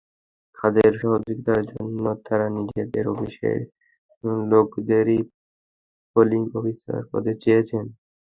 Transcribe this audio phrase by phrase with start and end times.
[0.59, 3.59] কাজের সহযোগিতার জন্য তাঁরা নিজেদের অফিসের
[4.51, 5.19] লোকদেরই
[6.15, 7.85] পোলিং অফিসার পদে চেয়েছেন।